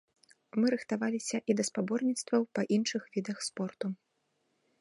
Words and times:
Мы 0.61 0.71
рыхтаваліся 0.75 1.37
і 1.53 1.57
да 1.59 1.63
спаборніцтваў 1.69 2.41
па 2.59 2.67
іншых 2.79 3.01
відах 3.19 3.37
спорту. 3.49 3.87